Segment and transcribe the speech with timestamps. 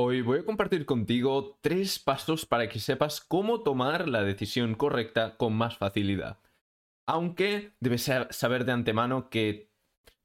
[0.00, 5.36] Hoy voy a compartir contigo tres pasos para que sepas cómo tomar la decisión correcta
[5.36, 6.38] con más facilidad.
[7.04, 9.72] Aunque debes saber de antemano que,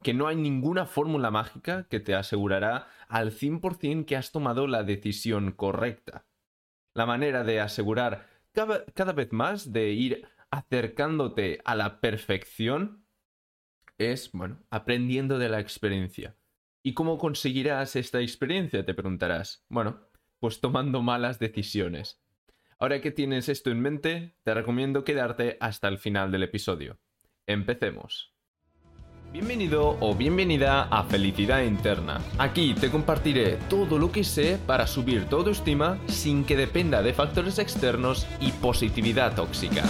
[0.04, 4.84] que no hay ninguna fórmula mágica que te asegurará al 100% que has tomado la
[4.84, 6.28] decisión correcta.
[6.94, 13.08] La manera de asegurar cada, cada vez más de ir acercándote a la perfección
[13.98, 16.36] es, bueno, aprendiendo de la experiencia.
[16.86, 18.86] ¿Y cómo conseguirás esta experiencia?
[18.86, 19.64] Te preguntarás.
[19.70, 20.02] Bueno,
[20.40, 22.22] pues tomando malas decisiones.
[22.78, 27.00] Ahora que tienes esto en mente, te recomiendo quedarte hasta el final del episodio.
[27.48, 28.34] Empecemos.
[29.32, 32.22] Bienvenido o bienvenida a Felicidad Interna.
[32.38, 37.14] Aquí te compartiré todo lo que sé para subir tu autoestima sin que dependa de
[37.14, 39.84] factores externos y positividad tóxica.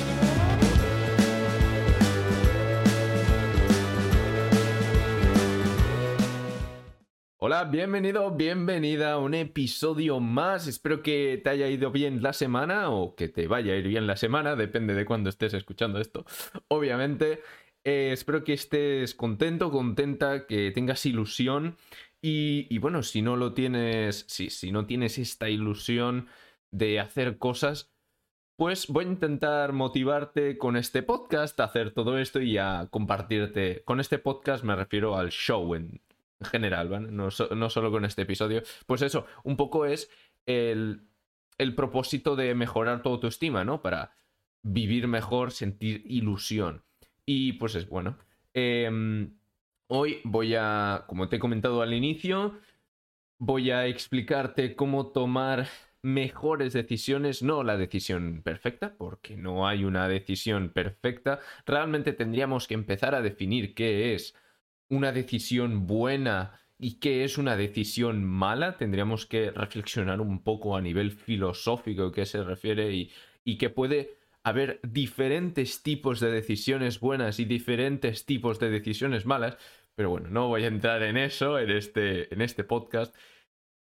[7.62, 10.66] Bienvenido, bienvenida a un episodio más.
[10.66, 14.07] Espero que te haya ido bien la semana o que te vaya a ir bien
[14.07, 16.26] la semana, depende de cuándo estés escuchando esto,
[16.68, 17.43] obviamente.
[17.84, 21.77] Eh, espero que estés contento, contenta, que tengas ilusión
[22.21, 26.27] y, bueno, si no lo tienes, si no tienes esta ilusión
[26.71, 27.93] de hacer cosas,
[28.55, 33.84] pues voy a intentar motivarte con este podcast a hacer todo esto y a compartirte.
[33.85, 36.01] Con este podcast me refiero al show en,
[36.44, 37.16] general.
[37.16, 38.63] No, solo con este episodio.
[38.86, 40.10] Pues eso, un poco es
[40.46, 41.08] el,
[41.58, 43.82] el propósito de mejorar tu autoestima, ¿no?
[43.82, 44.16] Para
[44.63, 46.84] vivir mejor, sentir ilusión.
[47.26, 48.18] Y pues es bueno.
[48.54, 49.38] Em,
[49.88, 52.60] hoy voy a, como te he comentado al inicio,
[53.40, 55.68] voy a explicarte cómo tomar
[56.02, 61.40] mejores decisiones, no la decisión perfecta, porque no hay una decisión perfecta.
[61.66, 64.35] Realmente tendríamos que empezar a definir qué es
[64.96, 70.81] una decisión buena y qué es una decisión mala, tendríamos que reflexionar un poco a
[70.81, 73.12] nivel filosófico qué se refiere y,
[73.44, 79.57] y que puede haber diferentes tipos de decisiones buenas y diferentes tipos de decisiones malas,
[79.95, 83.16] pero bueno, no voy a entrar en eso en este, en este podcast.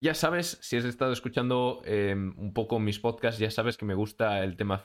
[0.01, 3.95] Ya sabes, si has estado escuchando em, un poco mis podcasts, ya sabes que me
[3.95, 4.83] gusta el tema,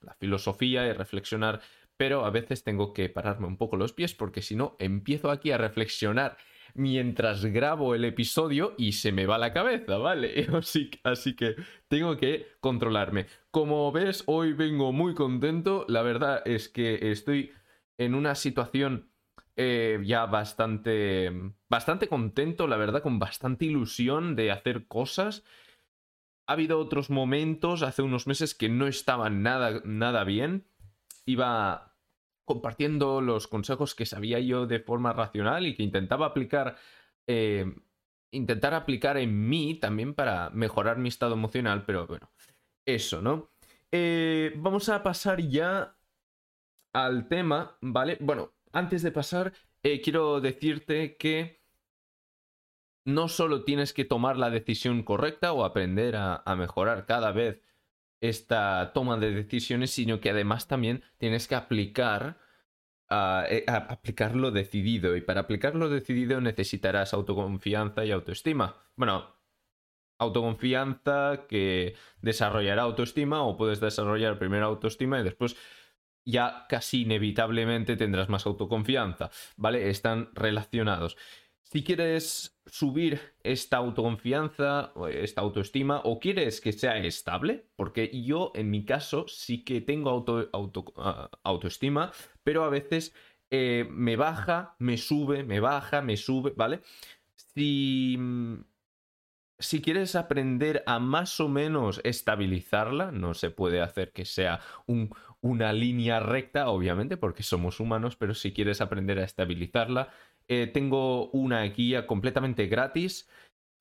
[0.00, 1.60] la filosofía y reflexionar
[2.00, 5.50] pero a veces tengo que pararme un poco los pies porque si no empiezo aquí
[5.50, 6.38] a reflexionar
[6.72, 10.46] mientras grabo el episodio y se me va la cabeza, ¿vale?
[10.58, 11.56] Así, así, que
[11.88, 13.26] tengo que controlarme.
[13.50, 15.84] Como ves, hoy vengo muy contento.
[15.88, 17.52] La verdad es que estoy
[17.98, 19.10] en una situación
[19.56, 21.30] eh, ya bastante,
[21.68, 25.44] bastante contento, la verdad, con bastante ilusión de hacer cosas.
[26.46, 30.64] Ha habido otros momentos hace unos meses que no estaban nada, nada bien.
[31.26, 31.89] Iba
[32.50, 36.74] compartiendo los consejos que sabía yo de forma racional y que intentaba aplicar,
[37.28, 37.64] eh,
[38.32, 42.32] intentar aplicar en mí también para mejorar mi estado emocional, pero bueno,
[42.84, 43.52] eso, ¿no?
[43.92, 45.96] Eh, vamos a pasar ya
[46.92, 48.16] al tema, ¿vale?
[48.18, 49.52] Bueno, antes de pasar,
[49.84, 51.62] eh, quiero decirte que
[53.04, 57.62] no solo tienes que tomar la decisión correcta o aprender a mejorar cada vez
[58.20, 62.38] esta toma de decisiones, sino que además también tienes que aplicar
[63.10, 65.16] eh, aplicar lo decidido.
[65.16, 68.76] Y para aplicar lo decidido necesitarás autoconfianza y autoestima.
[68.94, 69.36] Bueno,
[70.18, 75.56] autoconfianza que desarrollará autoestima o puedes desarrollar primero autoestima y después
[76.24, 79.90] ya casi inevitablemente tendrás más autoconfianza, ¿vale?
[79.90, 81.16] Están relacionados.
[81.72, 88.70] Si quieres subir esta autoconfianza, esta autoestima, o quieres que sea estable, porque yo en
[88.70, 90.24] mi caso sí que tengo
[90.96, 92.10] ah, autoestima,
[92.42, 93.14] pero a veces
[93.52, 96.80] eh, me baja, me sube, me baja, me sube, ¿vale?
[97.36, 98.18] Si,
[99.60, 105.14] si quieres aprender a más o menos estabilizarla, no se puede hacer que sea un,
[105.40, 110.10] una línea recta, obviamente, porque somos humanos, pero si quieres aprender a estabilizarla,
[110.50, 113.30] eh, tengo una guía completamente gratis.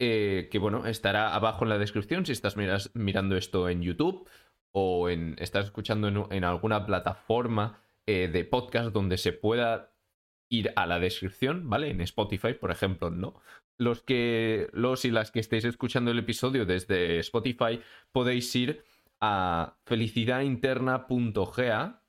[0.01, 2.55] Eh, que bueno, estará abajo en la descripción si estás
[2.93, 4.29] mirando esto en YouTube
[4.71, 9.93] o en, estás escuchando en, alguna plataforma eh, de podcast donde se pueda
[10.49, 11.89] ir a la descripción, ¿vale?
[11.89, 13.41] En Spotify, por ejemplo, no.
[13.79, 17.81] Los que, los y las que estéis escuchando el episodio desde Spotify,
[18.11, 18.83] podéis ir
[19.19, 22.03] a felicidadinterna.ga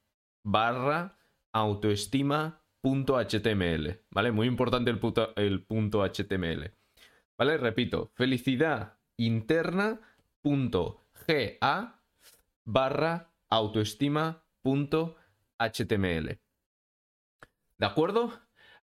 [0.45, 1.17] barra
[1.53, 4.33] autoestima .html, ¿vale?
[4.33, 5.01] Muy importante el,
[5.37, 6.73] el punto HTML.
[7.37, 7.57] ¿Vale?
[7.57, 10.01] Repito, felicidad interna
[12.65, 16.39] barra autoestima.html.
[17.79, 18.33] ¿De acuerdo?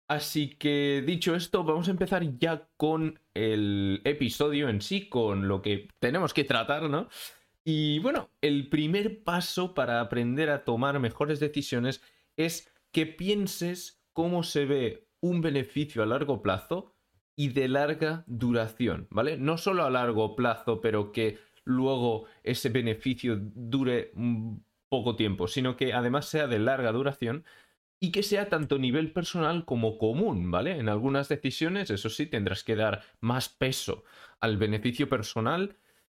[0.07, 5.61] Así que dicho esto, vamos a empezar ya con el episodio en sí, con lo
[5.61, 7.09] que tenemos que tratar, ¿no?
[7.65, 12.01] Y bueno, el primer paso para aprender a tomar mejores decisiones
[12.37, 16.95] es que pienses cómo se ve un beneficio a largo plazo
[17.35, 19.37] y de larga duración, ¿vale?
[19.37, 24.13] No solo a largo plazo, pero que luego ese beneficio dure
[24.89, 27.45] poco tiempo, sino que además sea de larga duración
[27.99, 30.79] y que sea tanto nivel personal como común, ¿vale?
[30.79, 34.05] En algunas decisiones, eso sí, tendrás que dar más peso
[34.39, 35.77] al beneficio personal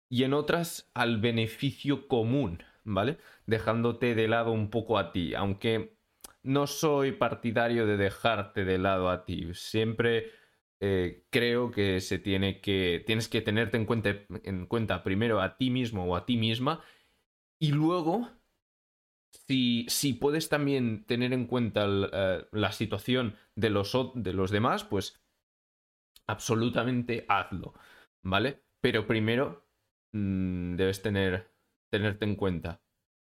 [0.08, 3.18] y en otras al beneficio común, ¿vale?
[3.46, 5.97] Dejándote de lado un poco a ti, aunque
[6.48, 10.30] no soy partidario de dejarte de lado a ti, siempre
[10.80, 14.14] eh, creo que se tiene que, tienes que tenerte en cuenta,
[14.44, 16.82] en cuenta primero a ti mismo o a ti misma
[17.60, 18.30] y luego
[19.46, 24.84] si, si, puedes también tener en cuenta eh, la situación de los, de los demás,
[24.84, 25.22] pues
[26.26, 27.74] absolutamente hazlo,
[28.22, 28.64] ¿vale?
[28.80, 29.68] Pero primero
[30.12, 31.52] mm, debes tener,
[31.90, 32.80] tenerte en cuenta,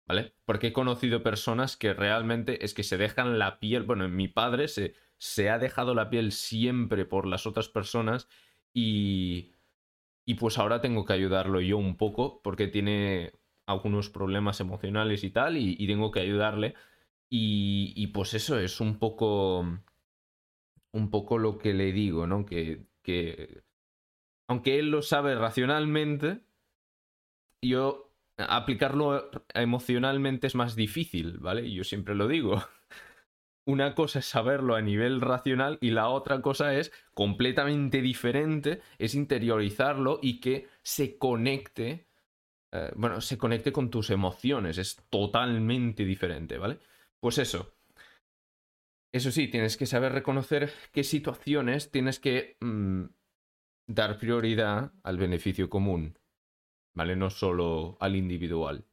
[0.07, 0.33] ¿vale?
[0.45, 4.67] Porque he conocido personas que realmente es que se dejan la piel, bueno, mi padre
[4.67, 8.27] se, se ha dejado la piel siempre por las otras personas
[8.73, 9.51] y...
[10.29, 13.31] Y pues ahora tengo que ayudarlo yo un poco porque tiene
[13.67, 16.73] algunos problemas emocionales y tal, y, tengo que ayudarle.
[17.29, 19.65] Y, pues eso es un poco.
[20.93, 22.45] Un poco lo que le digo, ¿no?
[22.45, 23.63] Que, que.
[24.47, 26.41] Aunque él lo sabe racionalmente,
[27.61, 28.06] yo
[28.37, 31.71] aplicarlo emocionalmente es más difícil, ¿vale?
[31.71, 32.63] Yo siempre lo digo.
[33.65, 39.13] Una cosa es saberlo a nivel racional y la otra cosa es completamente diferente, es
[39.13, 42.07] interiorizarlo y que se conecte
[42.71, 44.77] eh, bueno, se conecte con tus emociones.
[44.77, 46.79] Es totalmente diferente, ¿vale?
[47.19, 47.73] Pues eso.
[49.13, 53.05] Eso sí, tienes que saber reconocer qué situaciones tienes que mm,
[53.87, 56.19] dar prioridad al beneficio común,
[56.97, 57.15] ¿vale?
[57.15, 58.85] No solo al individual.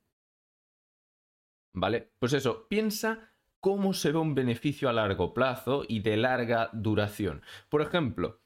[1.74, 2.12] ¿Vale?
[2.18, 7.42] Pues eso, piensa cómo se ve un beneficio a largo plazo y de larga duración.
[7.68, 8.42] Por ejemplo,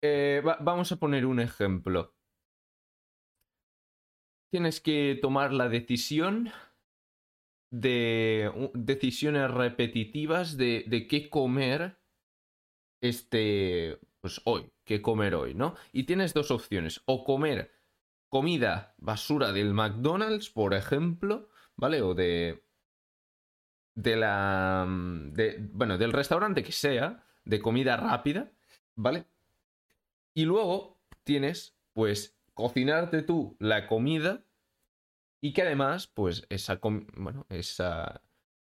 [0.00, 2.14] eh, vamos a poner un ejemplo
[4.52, 6.50] tienes que tomar la decisión
[7.72, 11.96] de decisiones repetitivas de, de qué comer
[13.02, 15.74] este, pues hoy, qué comer hoy, ¿no?
[15.90, 17.72] Y tienes dos opciones, o comer
[18.32, 22.00] comida basura del McDonald's, por ejemplo, ¿vale?
[22.00, 22.64] O de
[23.94, 28.50] de la de, bueno, del restaurante que sea, de comida rápida,
[28.94, 29.26] ¿vale?
[30.32, 34.46] Y luego tienes pues cocinarte tú la comida
[35.42, 36.78] y que además, pues, esa,
[37.16, 38.22] bueno, esa,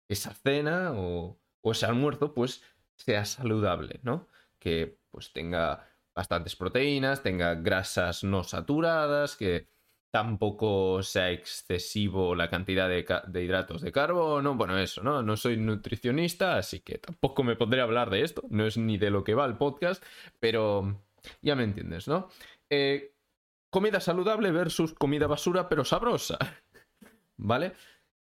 [0.07, 2.61] esa cena o, o, ese almuerzo, pues,
[2.95, 4.27] sea saludable, ¿no?
[4.59, 5.87] Que, pues, tenga
[6.17, 9.67] bastantes proteínas, tenga grasas no saturadas, que
[10.11, 13.05] tampoco sea excesivo la cantidad de,
[13.43, 14.55] hidratos de carbono.
[14.55, 15.21] Bueno, eso, ¿no?
[15.21, 18.41] No soy nutricionista, así que tampoco me pondré a hablar de esto.
[18.49, 20.03] No es ni de lo que va el podcast,
[20.39, 21.03] pero
[21.43, 22.29] ya me entiendes, ¿no?
[22.71, 23.13] Eh,
[23.69, 26.39] comida saludable versus comida basura, pero sabrosa.
[27.37, 27.73] ¿Vale?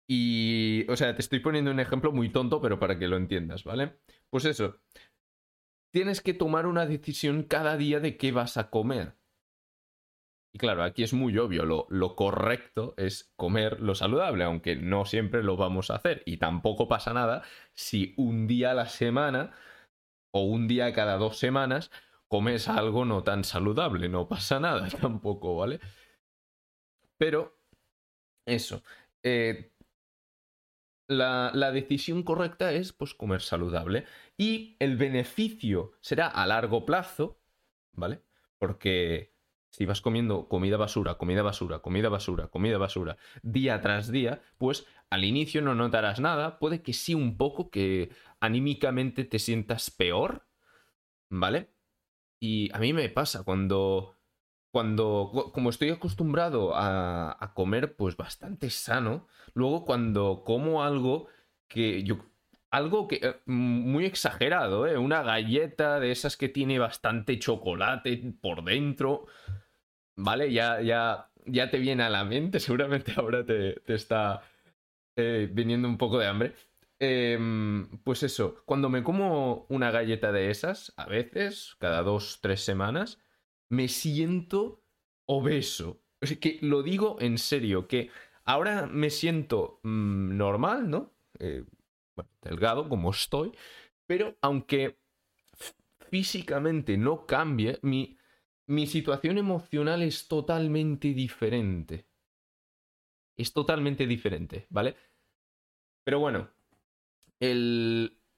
[0.08, 3.64] Y, o sea, te estoy poniendo un ejemplo muy tonto, pero para que lo entiendas,
[3.64, 4.00] ¿vale?
[4.32, 4.80] Pues eso,
[5.96, 9.16] tienes que tomar una decisión cada día de qué vas a comer.
[10.54, 15.42] Y claro, aquí es muy obvio, lo, correcto es comer lo saludable, aunque no siempre
[15.42, 16.22] lo vamos a hacer.
[16.26, 17.44] Y tampoco pasa nada
[17.76, 19.54] si un día a la semana
[20.32, 21.92] o un día cada dos semanas
[22.28, 25.80] comes algo no tan saludable, no pasa nada tampoco, ¿vale?
[27.18, 27.58] Pero,
[28.46, 28.84] eso.
[29.24, 29.72] Eh,
[31.08, 34.06] la, la, decisión correcta es pues comer saludable.
[34.38, 37.40] Y el beneficio será a largo plazo,
[37.94, 38.22] ¿vale?
[38.58, 39.36] Porque
[39.76, 44.88] si vas comiendo comida basura, comida basura, comida basura, comida basura, día tras día, pues
[45.10, 46.60] al inicio no notarás nada.
[46.60, 48.10] Puede que sí un poco, que
[48.40, 50.48] anímicamente te sientas peor,
[51.30, 51.72] ¿vale?
[52.40, 54.15] Y a mí me pasa cuando,
[54.76, 61.30] cuando, como estoy acostumbrado a, comer pues bastante sano, luego cuando como algo
[61.70, 62.18] que yo,
[62.72, 64.98] algo que eh, muy exagerado, ¿eh?
[64.98, 69.28] Una galleta de esas que tiene bastante chocolate por dentro,
[70.18, 70.52] ¿vale?
[70.52, 74.42] Ya, ya, ya te viene a la mente, seguramente ahora te, te está
[75.16, 76.54] eh, viniendo un poco de hambre.
[77.00, 82.60] Em, pues eso, cuando me como una galleta de esas, a veces, cada dos, tres
[82.60, 83.20] semanas,
[83.70, 84.84] me siento
[85.26, 86.02] obeso.
[86.22, 88.10] Es que lo digo en serio, que
[88.46, 91.14] ahora me siento mm, normal, ¿no?
[91.40, 91.64] Eh,
[92.16, 93.52] bueno, delgado como estoy,
[94.08, 94.98] pero aunque
[96.10, 98.18] físicamente no cambie, mi,
[98.88, 102.08] situación emocional es totalmente diferente.
[103.36, 104.96] Es totalmente diferente, ¿vale?
[106.06, 106.50] Pero bueno,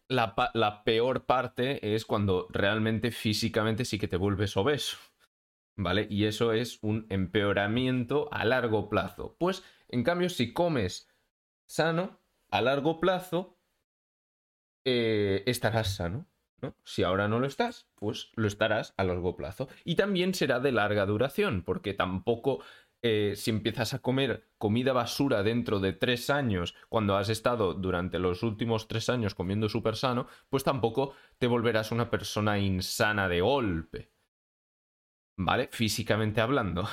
[0.09, 4.97] la, peor parte es cuando realmente físicamente sí que te vuelves obeso,
[5.77, 6.07] ¿vale?
[6.09, 9.35] Y eso es un empeoramiento a largo plazo.
[9.39, 11.09] Pues, en cambio, si comes
[11.65, 12.19] sano,
[12.49, 13.57] a largo plazo,
[14.83, 16.27] eh, estarás sano.
[16.61, 16.75] ¿no?
[16.83, 19.67] Si ahora no lo estás, pues lo estarás a largo plazo.
[19.85, 22.63] Y también será de larga duración, porque tampoco
[23.03, 28.17] eh, si empiezas a comer comida basura dentro de tres años, cuando has estado durante
[28.17, 33.41] los últimos tres años comiendo súper sano, pues tampoco te volverás una persona insana de
[33.41, 34.16] golpe.
[35.37, 35.69] ¿Vale?
[35.71, 36.87] Físicamente hablando.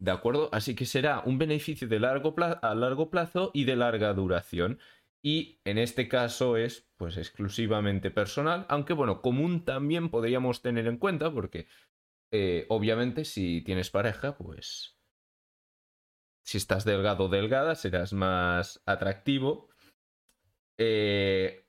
[0.00, 0.50] ¿De acuerdo?
[0.52, 4.78] Así que será un beneficio de largo a largo plazo y de larga duración.
[5.22, 10.98] Y en este caso es pues exclusivamente personal, aunque bueno, común también podríamos tener en
[10.98, 11.66] cuenta porque
[12.30, 14.98] eh, obviamente si tienes pareja, pues
[16.44, 19.70] si estás delgado o delgada serás más atractivo.
[20.76, 21.66] Eh,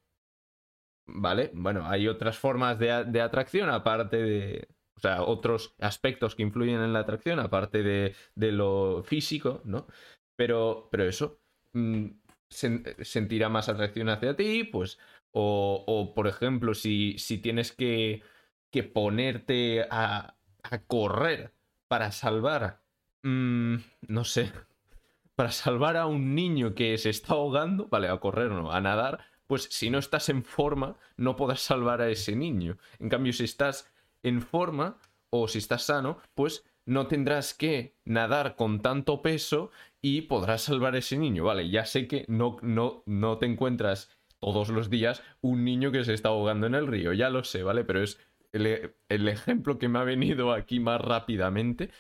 [1.06, 6.44] vale, bueno, hay otras formas de, de atracción aparte de, o sea, otros aspectos que
[6.44, 9.88] influyen en la atracción, aparte de, de lo físico, ¿no?
[10.36, 11.40] Pero, pero eso,
[11.74, 12.08] mm,
[12.50, 15.00] sentirá más atracción hacia ti, pues,
[15.32, 18.24] o, o por ejemplo, si, si tienes que,
[18.72, 21.54] que ponerte a, a, correr
[21.88, 22.82] para salvar,
[23.24, 23.76] mm,
[24.08, 24.52] no sé,
[25.36, 29.26] para salvar a un niño que se está ahogando, vale, a correr no, a nadar,
[29.48, 32.78] pues si no estás en forma, no podrás salvar a ese niño.
[33.00, 33.92] En cambio, si estás
[34.26, 34.98] en forma
[35.30, 40.96] o si estás sano, pues no tendrás que nadar con tanto peso y podrás salvar
[40.96, 41.44] a ese niño.
[41.46, 46.04] Vale, ya sé que no, no, no te encuentras todos los días un niño que
[46.04, 47.84] se está ahogando en el río, ya lo sé, ¿vale?
[47.84, 48.20] Pero es
[48.52, 51.92] el, ejemplo que me ha venido aquí más rápidamente.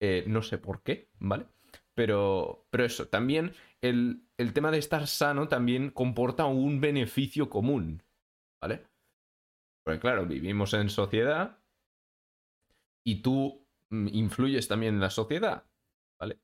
[0.00, 1.46] Eh, no sé por qué, ¿vale?
[1.94, 8.02] Pero, pero eso, también el, el tema de estar sano también comporta un beneficio común,
[8.60, 8.84] ¿vale?
[9.84, 11.61] Porque claro, vivimos en sociedad
[13.04, 15.64] y tú mm, influyes también en la sociedad,
[16.18, 16.38] ¿vale?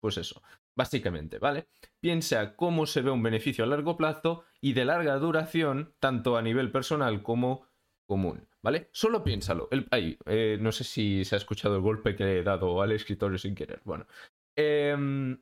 [0.00, 0.42] Pues eso,
[0.74, 1.66] básicamente, ¿vale?
[2.00, 6.42] Piensa cómo se ve un beneficio a largo plazo y de larga duración, tanto a
[6.42, 7.66] nivel personal como
[8.06, 8.88] común, ¿vale?
[8.92, 9.68] Solo piénsalo.
[9.70, 9.88] El,
[10.26, 13.38] eh, no sé si se ha escuchado el golpe que le he dado al escritorio
[13.38, 13.80] sin querer.
[13.84, 14.06] Bueno,
[14.56, 15.38] em,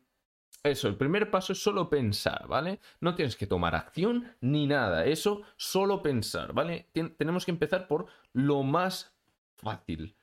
[0.65, 2.81] eso, el primer paso es solo pensar, ¿vale?
[3.01, 6.89] No tienes que tomar acción ni nada, eso solo pensar, ¿vale?
[7.17, 9.17] tenemos que empezar por lo más
[9.55, 10.16] fácil,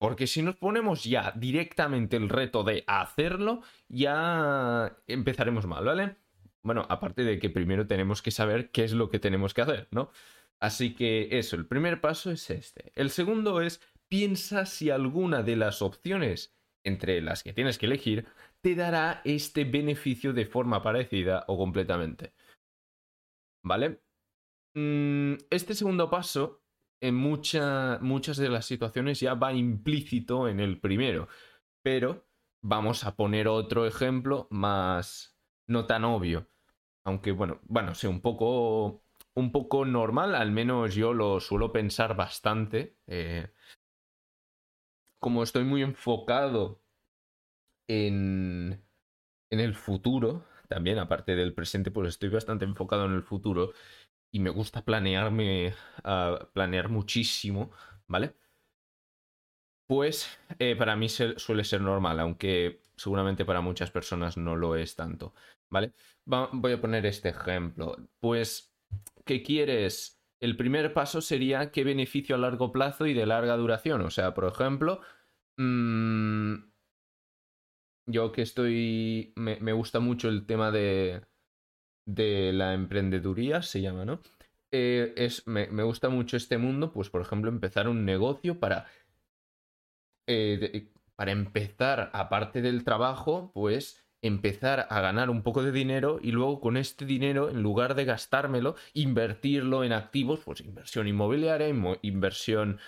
[0.00, 6.16] porque si nos ponemos ya directamente el reto de hacerlo, ya empezaremos mal, ¿vale?
[6.62, 9.88] Bueno, aparte de que primero tenemos que saber qué es lo que tenemos que hacer,
[9.90, 10.10] ¿no?
[10.58, 12.92] Así que eso, el primer paso es este.
[12.94, 18.26] El segundo es piensa si alguna de las opciones entre las que tienes que elegir
[18.62, 22.32] te dará este beneficio de forma parecida o completamente.
[23.62, 24.00] ¿Vale?
[24.74, 26.59] Mm, este segundo paso
[27.00, 31.28] en muchas de las situaciones ya va implícito en el primero.
[31.82, 32.26] Pero
[32.62, 36.48] vamos a poner otro ejemplo más no tan obvio.
[37.04, 39.02] Aunque bueno, bueno, sé, un poco,
[39.34, 42.98] un poco normal, al menos yo lo suelo pensar bastante.
[43.06, 43.48] Eh,
[45.18, 46.82] como estoy muy enfocado
[47.88, 48.82] en,
[49.50, 53.72] en el futuro, también aparte del presente, pues estoy bastante enfocado en el futuro
[54.32, 57.70] y me gusta planearme, uh, planear muchísimo,
[58.06, 58.34] ¿vale?
[59.86, 64.94] Pues eh, para mí suele ser normal, aunque seguramente para muchas personas no lo es
[64.94, 65.34] tanto,
[65.68, 65.92] ¿vale?
[66.24, 67.96] voy a poner este ejemplo.
[68.20, 68.72] Pues,
[69.24, 70.22] ¿qué quieres?
[70.38, 74.02] El primer paso sería qué beneficio a largo plazo y de larga duración.
[74.02, 75.00] O sea, por ejemplo,
[75.56, 76.54] mmm,
[78.06, 81.22] yo que estoy, me, me gusta mucho el tema de,
[82.14, 84.20] de la emprendeduría, se llama, ¿no?
[84.72, 88.86] Eh, es, me, gusta mucho este mundo, pues por ejemplo, empezar un negocio para,
[90.26, 96.32] eh, para empezar, aparte del trabajo, pues empezar a ganar un poco de dinero y
[96.32, 101.68] luego con este dinero, en lugar de gastármelo, invertirlo en activos, pues inversión inmobiliaria,
[102.02, 102.78] inversión...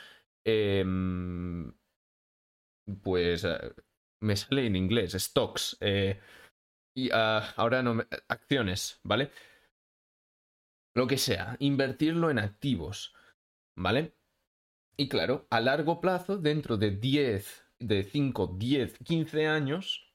[0.44, 1.72] Em,
[3.02, 3.72] pues eh,
[4.20, 5.78] me sale en inglés, stocks.
[6.94, 9.30] Y ah, ahora no, acciones, ¿vale?
[10.94, 13.14] Lo que sea, invertirlo en activos,
[13.76, 14.14] ¿vale?
[14.96, 20.14] Y claro, a largo plazo, dentro de 10, de 5, 10, 15 años,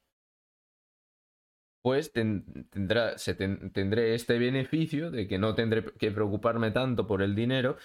[1.82, 7.34] pues tendrá, se tendré este beneficio de que no tendré que preocuparme tanto por el
[7.34, 7.76] dinero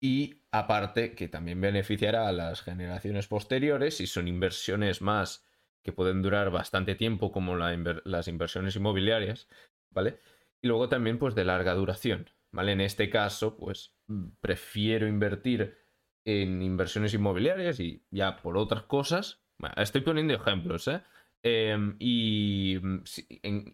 [0.00, 5.44] Y aparte que también beneficiará a las generaciones posteriores si son inversiones más
[5.82, 9.48] que pueden durar bastante tiempo como las inversiones inmobiliarias,
[9.90, 10.20] ¿vale?
[10.62, 12.72] Y luego también pues de larga duración, ¿vale?
[12.72, 13.94] En este caso pues
[14.40, 15.76] prefiero invertir
[16.24, 19.42] en inversiones inmobiliarias y ya por otras cosas.
[19.76, 21.02] estoy poniendo ejemplos, ¿eh?
[21.42, 22.76] Em, y,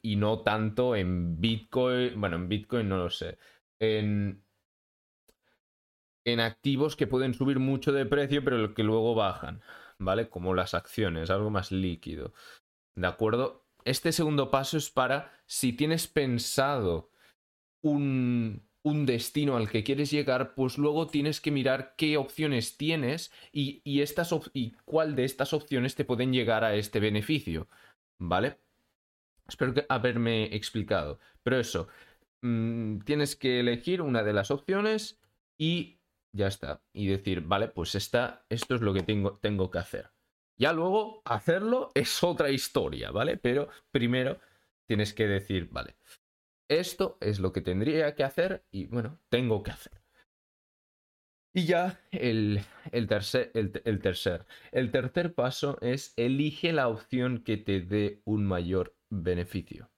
[0.02, 3.38] y no tanto en Bitcoin, bueno, en Bitcoin no lo sé,
[3.80, 4.44] en,
[6.25, 9.62] en activos que pueden subir mucho de precio pero que luego bajan,
[9.99, 10.29] ¿vale?
[10.29, 12.33] Como las acciones, algo más líquido.
[12.97, 13.67] ¿De acuerdo?
[13.85, 17.11] Este segundo paso es para si tienes pensado
[17.83, 23.33] un, un destino al que quieres llegar, pues luego tienes que mirar qué opciones tienes
[23.50, 27.69] y, estas y cuál de estas opciones te pueden llegar a este beneficio.
[28.21, 28.61] ¿Vale?
[29.49, 31.19] Espero que haberme explicado.
[31.43, 31.88] Pero eso,
[32.43, 35.21] mm, tienes que elegir una de las opciones
[35.59, 35.99] y
[36.37, 36.83] ya está.
[36.93, 40.11] Y decir, vale, pues esta, esto es lo que tengo, tengo que hacer.
[40.59, 43.37] Ya luego hacerlo es otra historia, ¿vale?
[43.37, 44.38] Pero primero
[44.87, 45.97] tienes que decir, vale,
[46.69, 50.02] esto es lo que tendría que hacer y bueno, tengo que hacer.
[51.55, 52.61] Y ya el,
[52.93, 54.47] el, tercer, el, el, tercer.
[54.73, 59.90] El tercer paso es elige la opción que te dé un mayor beneficio.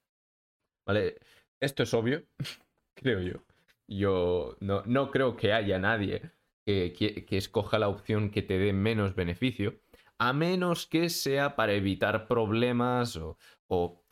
[0.87, 1.19] ¿Vale?
[1.59, 2.25] Esto es obvio,
[2.95, 3.48] creo yo.
[3.89, 6.31] Yo no, no creo que haya nadie
[6.63, 9.81] que, que, escoja la opción que te dé menos beneficio,
[10.19, 14.05] a menos que sea para evitar problemas o, o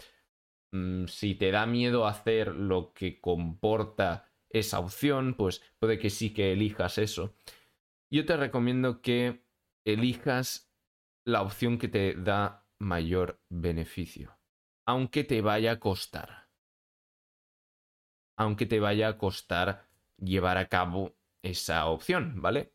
[0.71, 6.33] mm, si te da miedo hacer lo que comporta esa opción, pues puede que sí
[6.33, 7.35] que elijas eso.
[8.09, 9.45] Yo te recomiendo que
[9.85, 10.73] elijas
[11.23, 14.39] la opción que te da mayor beneficio,
[14.87, 16.46] aunque te vaya a costar
[18.37, 19.85] aunque te vaya a costar
[20.17, 22.71] llevar a cabo esa opción, ¿vale?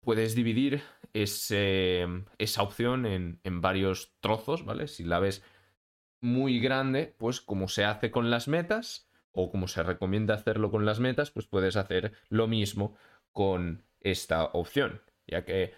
[0.00, 4.88] Puedes dividir esa opción en, en varios trozos, ¿vale?
[4.88, 5.42] Si la ves
[6.20, 10.84] muy grande, pues como se hace con las metas, o como se recomienda hacerlo con
[10.84, 12.96] las metas, pues puedes hacer lo mismo
[13.32, 15.72] con esta opción, ya que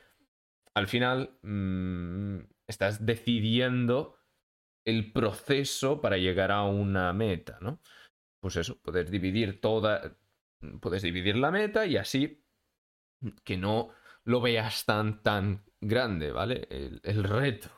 [0.75, 4.17] al final mmm, estás decidiendo
[4.85, 7.81] el proceso para llegar a una meta, ¿no?
[8.41, 10.17] Pues eso, puedes dividir toda,
[10.81, 12.45] puedes dividir la meta y así
[13.45, 13.91] que no
[14.25, 16.67] lo veas tan, tan grande, ¿vale?
[16.71, 17.71] El, reto.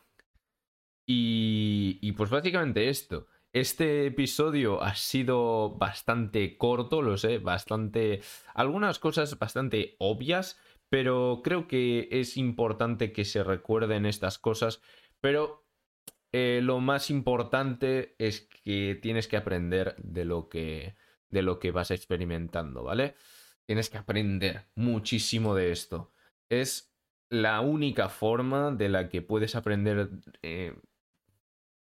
[1.06, 3.28] Y, y pues básicamente esto.
[3.52, 8.20] Este episodio ha sido bastante corto, lo sé, bastante...
[8.54, 14.82] Algunas cosas bastante obvias, pero creo que es importante que se recuerden estas cosas,
[15.20, 15.65] pero
[16.38, 20.94] eh, lo más importante es que tienes que aprender de lo que,
[21.31, 23.14] de lo que vas experimentando, ¿vale?
[23.64, 26.12] Tienes que aprender muchísimo de esto.
[26.51, 26.94] Es
[27.31, 30.11] la única forma de la que puedes aprender
[30.42, 30.75] eh,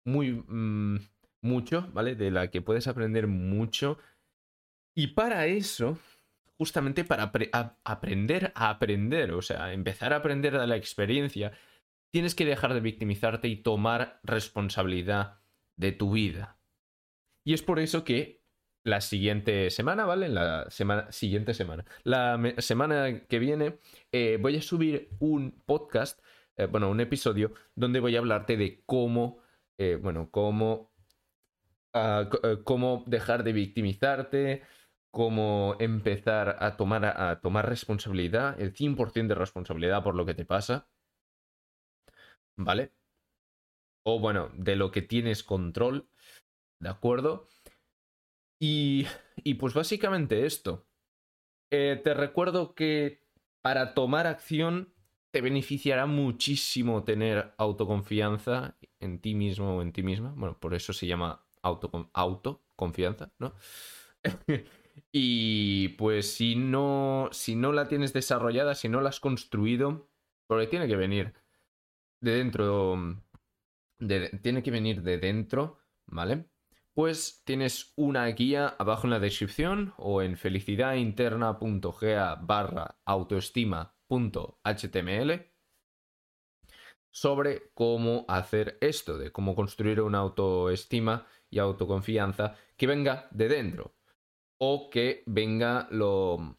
[0.05, 0.99] muy mm,
[1.41, 2.15] mucho, ¿vale?
[2.15, 3.97] De la que puedes aprender mucho.
[4.95, 5.97] Y para eso,
[6.57, 7.33] justamente para
[7.83, 11.51] aprender a aprender, o sea, empezar a aprender de la experiencia,
[12.11, 15.39] tienes que dejar de victimizarte y tomar responsabilidad
[15.75, 16.59] de tu vida.
[17.43, 18.43] Y es por eso que
[18.83, 20.29] la siguiente semana, ¿vale?
[20.29, 21.85] La semana, siguiente semana.
[22.03, 23.79] La semana que viene
[24.11, 26.19] eh, voy a subir un podcast,
[26.57, 29.39] eh, bueno, un episodio donde voy a hablarte de cómo,
[29.77, 30.93] eh, bueno, cómo,
[31.93, 32.29] ah,
[32.63, 34.63] cómo dejar de victimizarte,
[35.11, 40.45] cómo empezar a tomar, a tomar responsabilidad, el 100% de responsabilidad por lo que te
[40.45, 40.87] pasa
[42.59, 42.91] ¿vale?
[44.05, 46.09] O bueno, de lo que tienes control,
[46.79, 47.47] ¿de acuerdo?
[48.61, 49.05] Y,
[49.43, 50.87] y pues básicamente esto.
[51.71, 53.23] Eh, te recuerdo que
[53.61, 54.93] para tomar acción
[55.31, 60.33] te beneficiará muchísimo tener autoconfianza en ti mismo o en ti misma.
[60.35, 63.53] Bueno, por eso se llama auto, autoconfianza, ¿no?
[65.11, 70.09] y pues si no, si no la tienes desarrollada, si no la has construido,
[70.47, 71.33] porque tiene que venir
[72.21, 73.21] de dentro,
[74.41, 76.49] tiene que venir de dentro, ¿vale?
[76.93, 85.49] Pues tienes una guía abajo en la descripción o en felicidadinterna.ga barra autoestima.html
[87.11, 93.95] sobre cómo hacer esto, de cómo construir una autoestima y autoconfianza que venga de dentro
[94.59, 96.57] o que venga lo,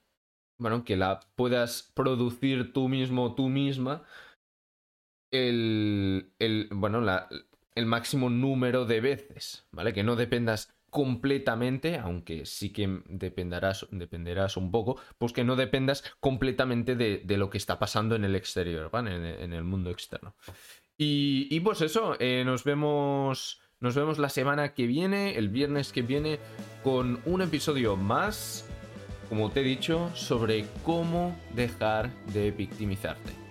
[0.59, 4.03] bueno, que la puedas producir tú mismo, tú misma
[5.31, 7.05] el, bueno,
[7.75, 9.93] el máximo número de veces, ¿vale?
[9.93, 16.05] Que no dependas completamente, aunque sí que dependerás, dependerás un poco, pues que no dependas
[16.19, 19.43] completamente de, lo que está pasando en el exterior, ¿vale?
[19.43, 20.35] En, el mundo externo.
[20.99, 23.61] Y, pues eso, eh, nos vemos.
[23.79, 26.39] Nos vemos la semana que viene, el viernes que viene,
[26.85, 28.69] con un episodio más,
[29.31, 33.50] como te he dicho, sobre cómo dejar de victimizarte.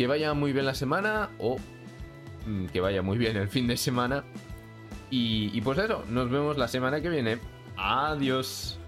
[0.00, 1.58] Que vaya muy bien la semana o
[2.46, 4.24] mm, que vaya muy bien el fin de semana.
[5.10, 7.36] Y, y pues eso, nos vemos la semana que viene.
[7.76, 8.79] Adiós.